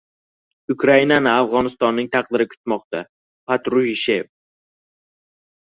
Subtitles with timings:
[0.75, 3.03] Ukrainani Afg‘onistonning taqdiri kutmoqda-
[3.53, 4.29] Patrushev